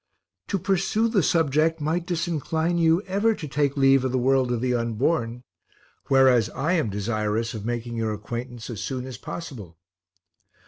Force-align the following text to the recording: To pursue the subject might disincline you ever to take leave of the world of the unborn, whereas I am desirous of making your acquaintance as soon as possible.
To 0.47 0.57
pursue 0.57 1.07
the 1.09 1.21
subject 1.21 1.79
might 1.79 2.07
disincline 2.07 2.79
you 2.79 3.03
ever 3.03 3.35
to 3.35 3.47
take 3.47 3.77
leave 3.77 4.03
of 4.03 4.11
the 4.11 4.17
world 4.17 4.51
of 4.51 4.59
the 4.59 4.73
unborn, 4.73 5.43
whereas 6.07 6.49
I 6.55 6.71
am 6.71 6.89
desirous 6.89 7.53
of 7.53 7.65
making 7.67 7.97
your 7.97 8.11
acquaintance 8.11 8.71
as 8.71 8.81
soon 8.81 9.05
as 9.05 9.19
possible. 9.19 9.77